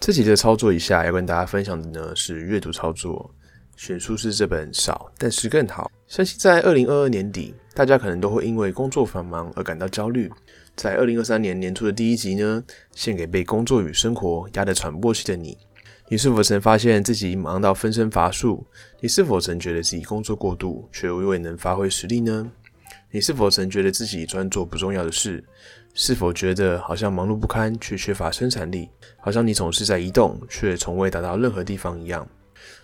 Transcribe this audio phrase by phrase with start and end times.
[0.00, 3.30] 这集的操作一下要跟大家分享的呢是阅读操作，
[3.76, 5.92] 选书是这本少但是更好。
[6.06, 10.32] 相信在二零二二年底，大家可能都会因为工作繁忙而感到焦虑。
[10.74, 15.56] 在二零二三年年初的第一集呢，献给被工作与生活压得喘不过气的你。
[16.08, 18.66] 你是否曾发现自己忙到分身乏术？
[19.00, 22.50] 你是否曾觉得自己工作过度，却未能发挥实力呢？
[23.12, 25.44] 你是否曾觉得自己专做不重要的事？
[25.94, 28.88] 是否觉得好像忙碌不堪，却缺乏生产力？
[29.18, 32.26] 好像你总是在移动，却从未达到任何地方一样？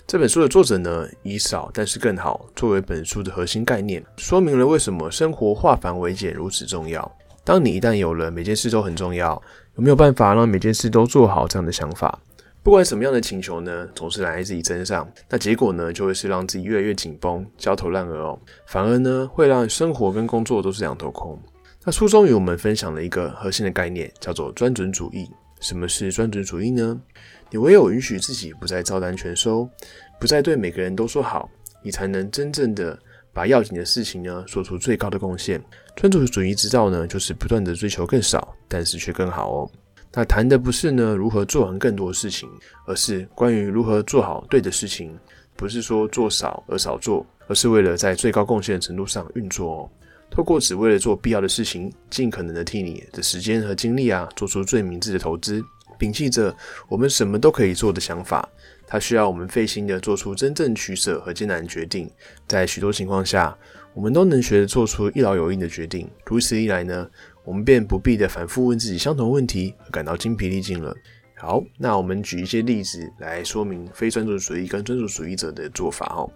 [0.07, 7.11] 这本书的作者呢，以少但是更好作为本书的核心概念，说明了为什么生活化繁为简如此重要。
[7.45, 9.41] 当你一旦有了每件事都很重要，
[9.77, 12.19] 有没有办法让每件事都做好这样的想法？
[12.63, 18.39] 不管什么样的请求呢，总是来自己身上，那结果呢，就会是让自己越来越紧绷，焦头烂额哦。
[18.67, 21.41] 反而呢，会让生活跟工作都是两头空。
[21.89, 25.31] 那书中与我们分享了一个核心的概念，叫做专准主义。
[25.61, 27.01] 什么是专准主义呢？
[27.49, 29.71] 你唯有允许自己不再照单全收，
[30.19, 31.49] 不再对每个人都说好，
[31.85, 32.99] 你才能真正的
[33.33, 35.63] 把要紧的事情呢，做出最高的贡献。
[35.95, 39.71] 专注主义之道呢，就是不断的追求更少，但是却更好哦。
[40.13, 42.49] 那谈的不是呢如何做完更多事情，
[42.89, 45.17] 而是关于如何做好对的事情。
[45.55, 49.91] 不是说做少而少做，而是为了在最高贡献程度上运作哦。
[50.31, 55.65] 透过只为了做必要的事情，尽可能的替你的时间和精力啊，做出最明智的投资。
[55.99, 56.55] 摒弃着
[56.89, 58.47] 我们什么都可以做的想法，
[58.87, 62.11] 它需要我们费心的做出真正取舍和艰难决定。
[62.47, 63.57] 在许多情况下，
[63.95, 66.07] 我们都能学着做出一劳永逸的决定。
[66.27, 67.09] 如此一来呢？
[67.45, 70.95] 我们便不必的反复问自己相同问题，而感到精疲力尽了。
[71.39, 76.31] 好，那我们举一些例子来说明非专注主义跟专注主义者的做法哦。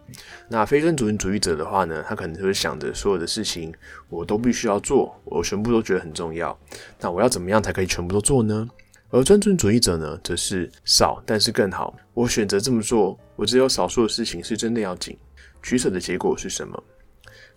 [0.47, 3.73] 那非专注主义者的话呢，他可能就会想着所有的事情
[4.11, 6.57] 我都必须要做，我全部都觉得很重要。
[7.01, 8.69] 那我要怎么样才可以全部都做呢？
[9.09, 11.97] 而专注主义者呢，则是少但是更好。
[12.13, 15.17] 我选择这么做，我只有少数的事情是真的要紧。
[15.63, 16.81] 取舍的结果是什么？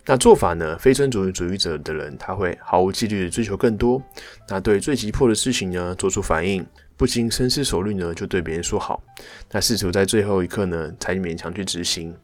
[0.05, 0.77] 那做法呢？
[0.77, 4.01] 非专注主义者的人，他会毫无纪律的追求更多。
[4.49, 6.65] 那对最急迫的事情呢，做出反应，
[6.95, 9.03] 不经深思熟虑呢，就对别人说好。
[9.51, 12.15] 那试图在最后一刻呢，才勉强去执行。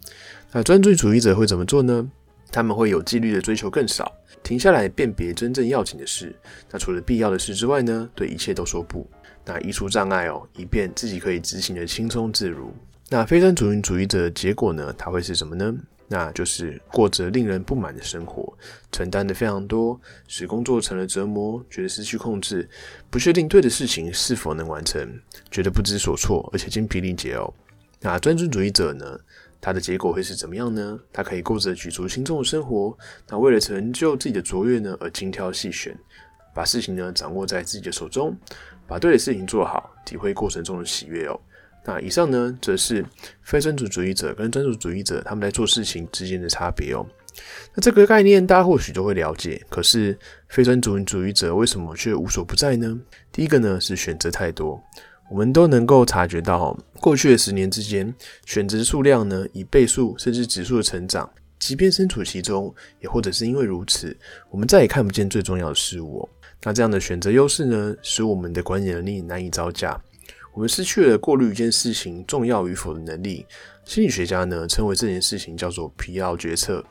[0.52, 2.10] 那专注主义者会怎么做呢？
[2.52, 6.36] 他们会有纪律的追求更少，停下来辨别真正要紧的事。
[6.72, 9.08] 那除了必要的事之外呢，对一切都说不。
[9.46, 12.74] 那移除障碍哦，以便自己可以执行的轻松自如。
[13.10, 15.76] 那非专注主义者的结果呢，他会是什么呢？
[16.12, 18.52] 那就是过着令人不满的生活，
[18.92, 22.68] 承担的非常多，使工作成了折磨，觉得失去控制，
[23.10, 25.08] 不确定对的事情是否能完成，
[25.52, 27.54] 觉得不知所措，而且精疲力竭哦。
[28.02, 29.06] 那专注主义者呢？
[29.62, 30.98] 他的结果会是怎么样呢？
[31.12, 32.98] 他可以过着举足轻重的生活，
[33.28, 35.94] 那为了成就自己的卓越呢，而精挑细选，
[36.56, 38.34] 把事情呢掌握在自己的手中，
[38.88, 41.38] 把对的事情做好，体会过程中的喜悦哦。
[41.86, 43.04] 那以上呢，则是
[43.42, 47.06] 非专注主义者跟专注主义者他们在做事情之间的差别哦。
[47.74, 50.18] 那这个概念大家或许都会了解，可是
[50.50, 53.00] 非专注主义者为什么却无所不在呢？
[53.32, 54.82] 第一个呢是选择太多，
[55.32, 58.14] 我们都能够察觉到，过去的十年之间，
[58.46, 64.16] 选择数量呢以倍数甚至指数的成长，即便身处其中，也或者是因为如此，
[64.50, 66.28] 我们再也看不见最重要的事物。
[66.62, 70.00] 那这样的选择优势呢，使我们的管理能力难以招架。
[70.54, 73.46] 我们失去了过滤一件事情重要与否的能力。
[73.86, 76.84] 心理学家呢称为这件事情叫做疲劳决策，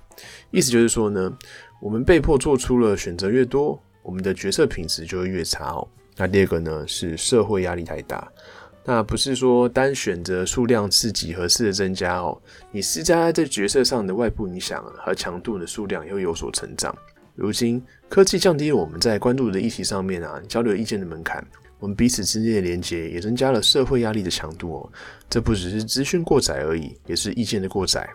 [0.51, 1.33] 意思就是说呢，
[1.81, 5.87] 我们被迫做出了选择越多，我们的决策品质就会越差哦。
[6.17, 8.27] 那第二个呢是社会压力太大，
[8.85, 12.37] 那不是说单选择数量是几何式的增加哦，
[12.73, 16.93] 你施加在决策上的外部影响和强度的数量又有所成长。
[17.37, 21.47] 如今科技降低了我们在关注的议题上面啊交流意见的门槛。
[21.79, 24.93] 我们彼此之间的连接也增加了社会压力的强度哦。
[25.31, 28.09] 这不只是资讯过载而已，也是意见的过载。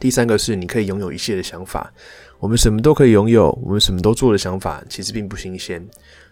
[0.00, 1.92] 第三个是你可以拥有一切的想法，
[2.38, 5.84] 我们什么都可以拥有，我们什么都做的想法其实并不新鲜。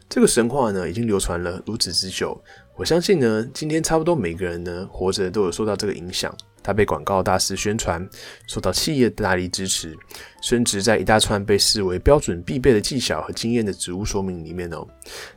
[0.09, 2.41] 这个神话呢已经流传了如此之久，
[2.77, 6.33] 我相信呢今天差不多每个人呢活着都有受到这个影响。
[6.67, 8.05] 它被广告大肆宣传，
[8.49, 9.97] 受到企业的大力支持，
[10.43, 14.85] 升值在一大串被视为标准必备的技巧和经验的职务说明里面哦。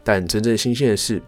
[0.03, 1.21] 但真正新鲜的是，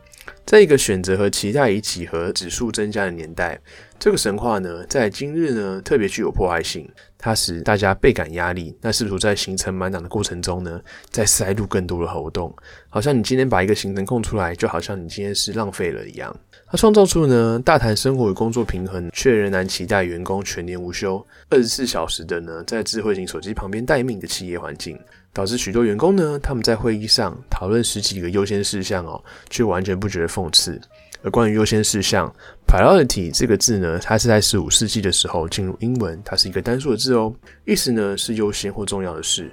[0.43, 3.61] 在一个选择和期待以几何指数增加的年代，
[4.01, 6.89] 这个神话呢，在今日呢特别具有破坏性。
[7.19, 10.81] 它使大家倍感压力，那试图在行程满档的过程中呢，
[11.11, 12.51] 再塞入更多的活动，
[12.89, 16.35] 好像你今天把一个行程空出来，就好像你今天是浪费了一样。
[16.65, 24.99] 它创造出呢大谈生活与工作平衡，却仍然期待员工全年无休、二十四小时的呢在智慧型手机旁边待命的企业环境。
[25.33, 30.79] 导致许多员工呢，他们在会议上讨论十几个优先事项哦，却完全不觉得讽刺。
[31.23, 32.33] 而关于优先事项
[32.67, 37.33] ，priority 这个字呢，它是在十五世纪的时候进入英文，它是一个单数的字哦，
[37.63, 39.51] 意思呢是优先或重要的事，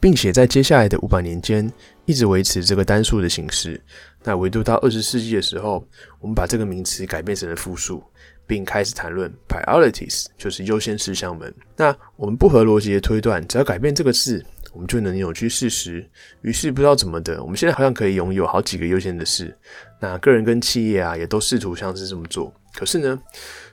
[0.00, 1.70] 并且在接下来的五百年间
[2.06, 3.78] 一直维持这个单数的形式。
[4.24, 5.86] 那唯独到二十世纪的时候，
[6.20, 8.02] 我们把这个名词改变成了复数，
[8.46, 11.54] 并开始谈论 priorities，就是优先事项们。
[11.76, 14.42] 那我们不合逻辑的推断，只要改变这个字。
[14.72, 16.08] 我们就能扭曲事实。
[16.42, 19.56] 于是不知道怎么的，我们现在好像可以拥有好几个优先的事。
[20.00, 22.52] 那个人跟企业啊，也都试图像是这么做。
[22.74, 23.20] 可是呢，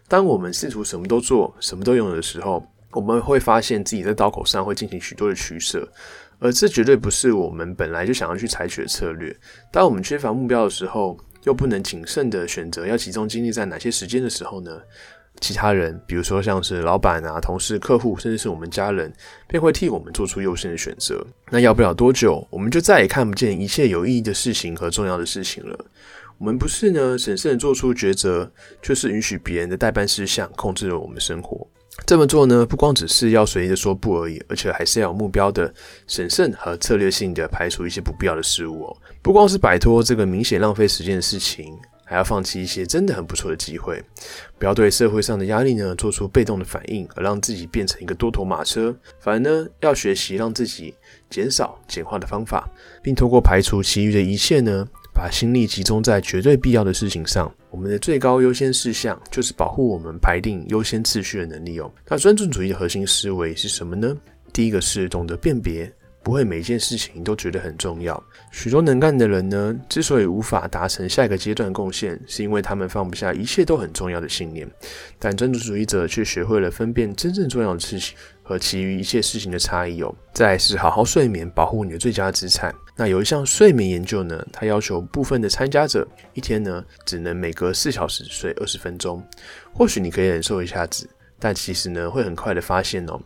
[0.07, 5.87] 当我们试图什么都做、什么都拥有的时候，我们会发现自己在刀口上会进行许多的取舍，
[6.39, 9.35] 而这绝对不是我们本来就想要去采取的策略。
[9.71, 14.81] 当我们缺乏目标的时候，又不能谨慎的选择要集中精力在哪些时间的时候呢？
[15.39, 19.11] 其他人，比如说像是老板啊、同事、客户，甚至是我们家人，
[19.47, 21.25] 便会替我们做出优先的选择。
[21.49, 25.77] 那要不了多久，我们就再也看不见一切有意义的事情和重要的事情了。
[26.37, 28.51] 我们不是呢，审慎做出抉择，
[28.81, 31.67] 就是允许别人的代办事项控制了我们生活。
[32.05, 35.73] 这么做呢，不光只是要随意的说不而已，而且还是要有目标的、
[36.05, 38.97] 审慎和策略性的排除一些不必要的事物哦。
[39.23, 41.75] 不光是摆脱这个明显浪费时间的事情。
[42.09, 44.01] 还要放弃一些真的很不错的机会，
[44.57, 48.95] 不要对社会上的压力呢做出被动的反应，而让自己变成一个多头马车。
[49.19, 50.95] 反而呢，要学习让自己
[51.29, 52.69] 减少、简化的方法，
[53.03, 57.53] 并通过排除其余的一切呢，把心力集中在绝对必要的事情上。
[57.69, 61.91] 我们的最高优先事项就是保护我们排定优先次序的能力哦。
[62.07, 64.15] 那专注主义的核心思维是什么呢？
[64.53, 65.93] 第一个是懂得辨别。
[66.27, 68.21] 不会每件事情都觉得很重要。
[68.51, 74.69] 许多能干的人呢，之所以无法达成下一个阶段贡献，是因为他们放不下一切都很重要的信念。
[75.17, 80.13] 但专注主义者却学会了分辨真正重要的事情和其余一切事情的差异哦。
[80.33, 82.75] 再是好好睡眠，保护你的最佳资产。
[82.97, 89.25] 那有一项睡眠研究呢，它要求部分的参加者一天呢，只能每隔四小时睡二十分钟。
[89.71, 91.09] 或许你可以忍受一下子，
[91.39, 93.17] 但其实呢，会很快的发现哦。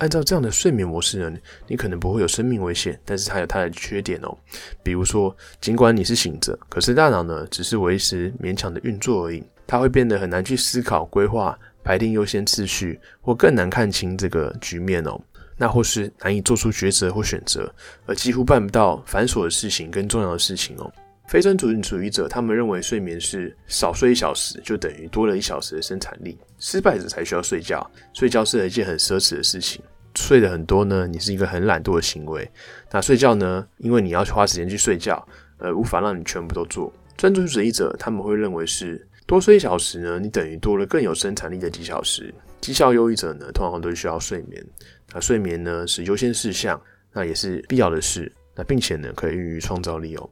[0.00, 4.36] 按照这样的睡眠模式呢，你可能不会有生命危险，但是它有它的缺点哦。
[4.82, 15.20] 比如说，尽管你是醒着，可是大脑呢只是维持勉强的运作而已，它会变得很难去思考、规划、排定优先次序，或更难看清这个局面哦。
[15.58, 17.70] 那或是难以做出抉择或选择，
[18.06, 20.90] 而几乎办不到繁琐的事情跟重要的事情哦。
[21.30, 26.36] 非专注主义者，他们认为睡眠是少睡一小时就等于多了一小时的生产力。
[26.58, 29.80] 失败者才需要睡觉，睡觉是一件很奢侈的事情。
[30.16, 32.50] 睡的很多呢，你是一个很懒惰的行为。
[32.90, 35.24] 那睡觉呢，因为你要花时间去睡觉，
[35.58, 36.92] 呃，无法让你全部都做。
[37.16, 42.34] 专注主义者他们会认为是多睡一小时呢，你等于多了更有生产力的几小时。
[42.60, 44.66] 绩效优异者呢，通常都需要睡眠。
[45.14, 46.82] 那睡眠呢是优先事项，
[47.12, 48.32] 那也是必要的事。
[48.56, 50.28] 那并且呢，可以孕育创造力哦。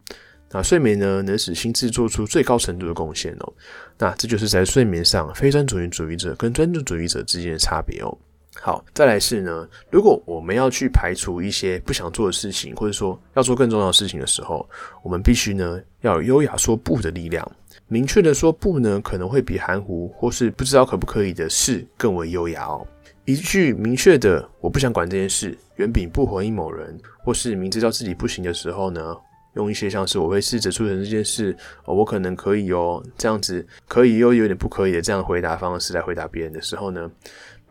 [0.51, 3.53] 那睡眠呢，能使心智做出最高程度的贡献哦。
[3.99, 8.17] 那这就是在睡眠上，非专注主义者跟专注主义者之间的差别哦。
[8.61, 14.69] 好，再来是呢，如果我们要去排除一些不想做的事情，或者说要做更重要的事情的时候，
[15.03, 17.47] 我们必须呢要有优雅说不的力量。
[17.87, 22.85] 明确的说不呢，可能会比含糊或是不知道可不可以的事更为优雅哦。
[23.27, 29.15] 一句明确的我不想管这件事，远比不回应某人或是明知道自己不行的时候呢。
[29.59, 37.11] 用一些像是我会试着促成这件事，哦，我可能可以哦，这样子可以又有点不可以的这样回答方式来回答别人的时候呢，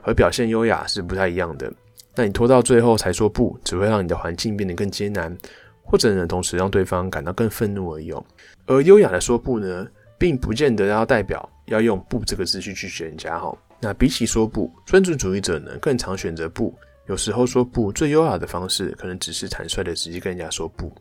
[0.04, 1.72] 和表现优雅是不太一样的。
[2.14, 5.36] 那你拖到最后才说不，只会让你的环境变得更艰难，
[5.82, 8.26] 或者呢，同时让对方感到更愤怒而已哦。
[8.66, 13.58] 而优雅的说不呢，并不见得要代表要用不这个字去拒绝人家哈。
[13.80, 16.78] 那比起说不，专注主义者呢，更常选择不。
[17.08, 20.92] 有时候说不最优雅的方式，可能只是坦率的直接跟人家说不。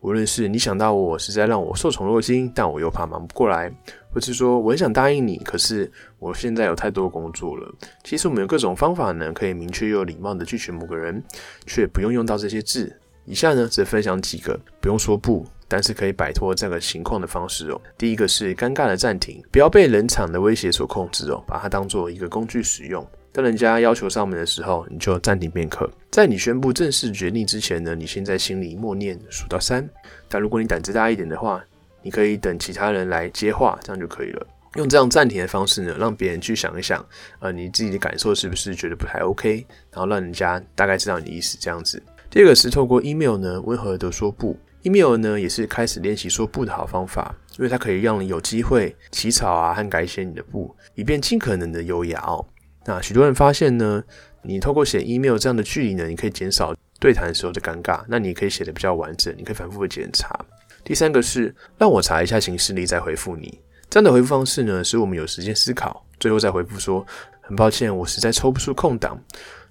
[0.00, 3.72] 无论是你想到我是在让我受宠若惊，但我又怕忙不过来，
[4.12, 7.72] 或是说我很想答应你，可是我现在有太多工作了。
[8.02, 11.22] 其实我们有各种方法呢，可以明确又有礼貌的拒绝某个人，
[11.66, 12.94] 却不用用到这些字。
[13.24, 17.80] 以下呢，只分享几个不用说不，但是可以摆脱这个情况的方式哦。
[17.96, 23.06] 第一个是尴尬的暂停，不要被冷场的威胁所控制哦，把它当做一个工具使用。
[23.34, 25.90] 当人家要求上门的时候，你就暂停片刻。
[26.08, 29.84] 在你宣布正式决定之前呢，你先在心里默念数到三。
[30.28, 31.60] 但如果你胆子大一点的话，
[32.00, 34.46] 你可以等其他人来接话，这样就可以了。
[34.76, 37.04] 用这样暂停的方式呢，让别人去想一想，
[37.40, 42.00] 呃，你自己的感受是不是觉得不太 OK，然后让人家大概知道你的意思，这样子。
[42.30, 44.56] 第二个是透过 email 呢，温和的说不。
[44.82, 52.46] email 呢，也是开始练习说不的好方法，因为它可以让你有机会起草啊和改写你的不，以便尽可能的优雅哦。
[52.86, 54.02] 那许多人发现呢，
[54.42, 58.02] 你透过写 email 这样的距离呢，你可以减少对谈时候的尴尬。
[58.08, 60.38] 那你可以写的比较完整，你可以反复的检查。
[60.84, 63.58] 第三个是让我查一下行事历再回复你。
[63.88, 67.06] 这样的回复方式呢，使我们有时间思考，最后再回复说
[67.40, 69.18] 很抱歉，我实在抽不出空档。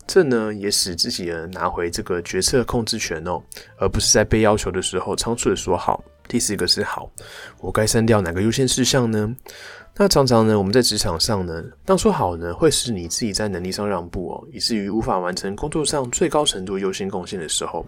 [0.07, 3.41] 这呢，也使自己呢拿回这个决策控制权哦，
[3.77, 6.03] 而不是在被要求的时候仓促的说好。
[6.27, 7.09] 第四个是好，
[7.59, 9.35] 我该删掉哪个优先事项呢？
[9.95, 17.85] 那常常呢，我们在职场上呢，当说好呢，会使你自己在能力上让步哦，以至于无法完成工作上最高程度优先贡献的时候，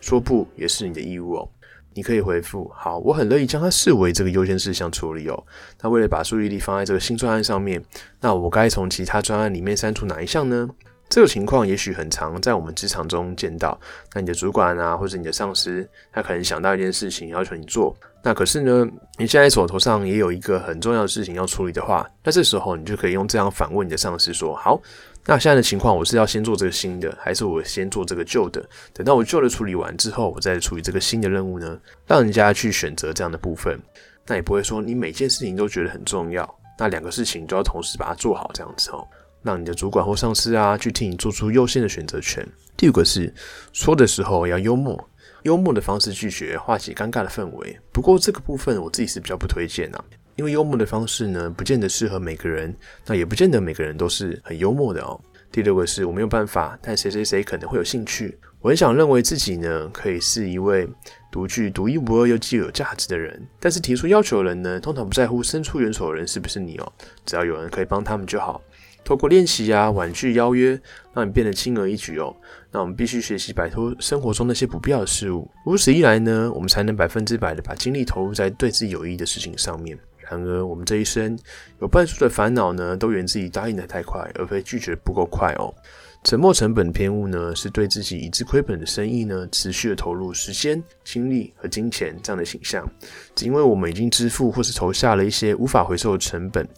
[0.00, 1.48] 说不也是你的义务哦。
[1.92, 5.44] 你可以回复好，我很乐意将它视为这个优先事项处理哦。
[5.82, 7.84] 那为了把注意力放在这个新专案上面，
[8.20, 10.70] 那我该从其他专案里面删除哪一项呢？
[11.08, 13.76] 这个情况也许很常在我们职场中见到。
[14.14, 17.92] 那你的主管啊，或者你的上司，他可能想到一件事情要求你做，
[18.22, 18.86] 那可是呢，
[19.18, 24.80] 你现在手头上也有一个很重要的事情要处理的话，那这时候你就可以用这样反问你的上司说：好。
[25.26, 28.66] 那现在的情况，我是要先做这个新的，还是我先做这个旧的？
[28.94, 31.78] 等到我旧的处理完之后，我再处理这个新的任务呢？
[32.06, 33.78] 让人家去选择这样的部分，
[34.26, 39.06] 那也不会说你每件事情都觉得很重要，那两个事情都要同时把它做好，这样子哦，
[39.42, 42.44] 让你的主管或上司啊去替你做出优先的选择权。
[42.74, 43.32] 第五个是
[43.74, 44.98] 说的时候要幽默，
[45.42, 47.78] 幽默的方式拒绝，化解尴尬的氛围。
[47.92, 50.04] 不过这个部分我自己是比较不推荐啊。
[50.36, 55.20] 因为幽默的方式呢，不见得适合每个人，那也不见得每个人都是很幽默的哦。
[55.52, 58.38] 第六个是我没有办法，但谁谁谁可能会有兴趣。
[58.60, 60.88] 我很想认为自己呢，可以是一位
[61.30, 63.42] 独具独一无二又具有价值的人。
[63.58, 66.92] 但是提出要求的人呢，通常不在乎伸出援手的人是不是你哦，
[67.26, 68.62] 只要有人可以帮他们就好。
[69.04, 70.80] 透过练习啊，婉拒邀约，
[71.12, 72.34] 让你变得轻而易举哦。
[72.70, 75.50] 那我们必须学习摆脱生活中那些不必要的事物。
[75.64, 79.98] 如此一来呢，我们才能百分之百的把精力投入在对自己有益的事情上面。
[80.18, 81.36] 然而，我们这一生
[81.80, 85.74] 有半数的烦恼呢，都源自于答应的太快，而非拒绝不够快哦。
[86.22, 92.86] 沉没成本偏误呢，是对自己已知亏本的生意呢，持续的投入时间、精力和金钱这样的形象，
[93.34, 96.68] 只因为我们已经支付或是投下了一些无法回收的成本。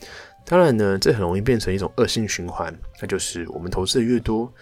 [0.45, 4.53] 当然呢，这很容易变成一种恶性循环，那就是我们投资的越多。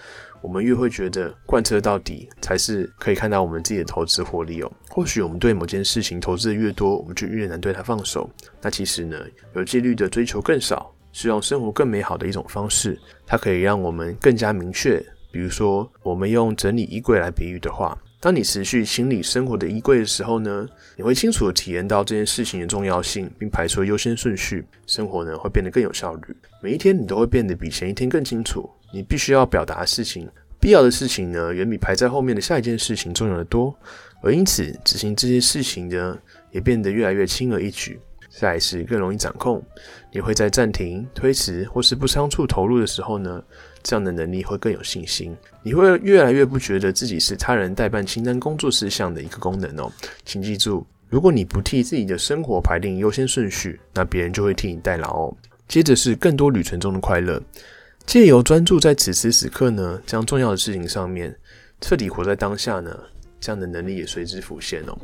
[0.43, 4.73] 我们越会觉得贯彻到底才是可以看到我们自己的投资获利哦。
[4.89, 8.31] 或许我们对某件事情投资的越多，我们就越难对它放手。
[8.63, 9.19] 那其实呢，
[9.55, 12.99] 有纪律的追求更少，是让生活更美好的一种方式。
[13.27, 14.99] 它可以让我们更加明确。
[15.31, 24.62] 比如说，我们用整理衣柜来比喻的话，当你持续清理生活的衣柜的时候呢，你会清楚的体验到这件事情的重要性，并排出优先顺序。
[24.87, 26.37] 生活呢会变得更有效率。
[26.62, 28.69] 每一天你都会变得比前一天更清楚。
[28.93, 30.29] 你必须要表达的事情，
[30.61, 33.75] 必要的事情呢，远比排在后面的下一件事情重要的多，
[34.23, 36.19] 而因此执行这些事情呢，
[36.50, 37.99] 也变得越来越轻而易举。
[38.29, 39.62] 下一次更容易掌控。
[40.12, 43.43] 你会在暂停、推迟或是不仓促投入的时候呢，
[43.83, 45.37] 这样的能力会更有信心。
[45.63, 49.93] 你会越来越不觉得自己是他人代办清单工作事项的一个功能哦。
[50.25, 55.37] 请记住，如果你不替自己的生活排定优先顺序，那别人就会替你代劳哦。
[55.69, 57.41] 接着是更多旅程中的快乐。
[58.07, 61.37] 借由专注在此时此刻呢，将重要的事情上面，
[61.81, 62.99] 彻底活在当下呢，
[63.39, 64.99] 这样的能力也随之浮现哦。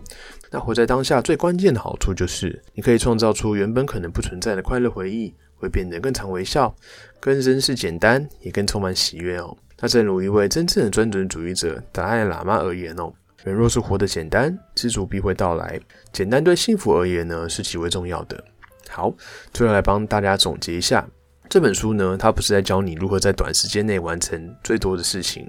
[0.50, 6.75] 那活在当下最关键的好处就是，你可以创造出原本可能不存在的快乐回忆，会变得更常微笑，
[7.20, 9.56] 更真是简单，也更充满喜悦哦。
[9.78, 13.12] 那正如一位真正的专注主义者达赖喇嘛而言哦，
[13.44, 15.78] 人若是活得简单，知足必会到来。
[16.12, 18.42] 简单对幸福而言呢，是极为重要的。
[18.88, 19.12] 好，
[19.52, 21.06] 最后来帮大家总结一下。
[21.49, 25.49] 这本书呢，它不是在教你如何在短时间内完成最多的事情，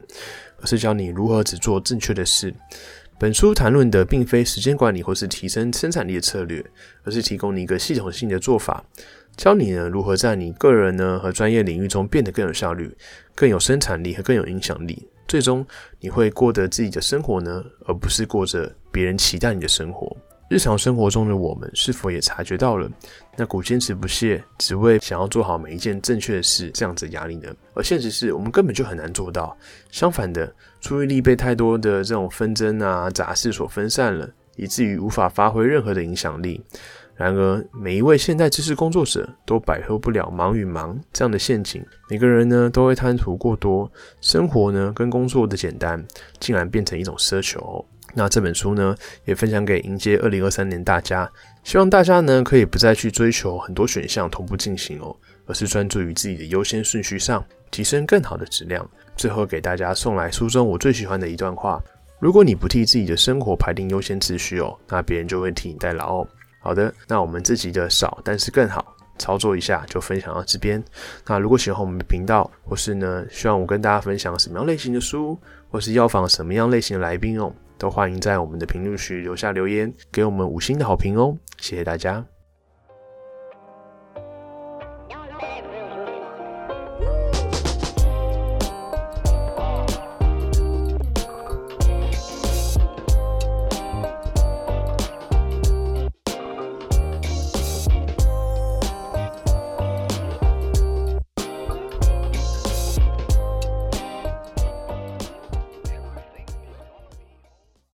[0.62, 2.54] 而是教你如何只做正确的事。
[3.20, 6.64] 本书谈论的并非时间管理或是提升生产力的策略，
[7.04, 8.84] 而是提供你一个系统性的做法，
[9.38, 12.92] 教你呢如何在你个人呢和专业领域中变得更有效率、
[13.36, 15.08] 更有生产力和更有影响力。
[15.28, 15.66] 最终，
[16.00, 20.16] 你会过得自己的生活呢，而不是过着别人期待你的生活。
[20.50, 22.90] 日常生活中的我们是否也察觉到了
[23.36, 27.54] 那股坚持不懈、只为想要做好每一件正确的事这样子的压力呢？
[27.74, 29.56] 而现实是我们根本就很难做到。
[29.92, 36.64] 相反的，注意力被太多的这种纷争啊、杂事所分散了，以至于无法发挥任何的影响力。
[37.18, 41.84] 然而，每一位现代知识工作者都摆脱不了忙与忙这样的陷阱。
[42.08, 46.06] 每个人呢，都会贪图过多，生活呢跟工作的简单，
[46.40, 47.84] 竟然变成一种奢求。
[48.14, 48.96] 那这本书呢，
[49.26, 51.30] 也分享给迎接二零二三年大家，
[51.64, 55.16] 希望大家呢可以不再去追求很多选项同步进行哦，
[55.48, 58.88] 而是专注于自己的优先顺序上，提升更好的质量。
[59.16, 61.84] 最后给大家送来书中我最喜欢的一段话：
[62.20, 66.28] 如果你不替自己的生活排定优先次序哦，那别人就会替你代劳哦。
[66.68, 68.94] 好的，那我们自己的少，但是更好。
[69.18, 70.84] 操作一下就分享到这边。
[71.26, 81.34] 那如果喜欢我们的频道，或是呢希望我跟大家分享什么样类型的书，或是要访什么样类型的来宾哦，都欢迎在我们的评论区留下留言，给我们五星的好评哦。
[81.58, 82.37] 谢谢大家。